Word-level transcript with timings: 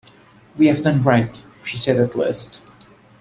“We 0.57 0.65
have 0.65 0.81
done 0.81 1.03
right,” 1.03 1.39
she 1.63 1.77
said 1.77 1.97
at 1.99 2.15
last. 2.15 2.57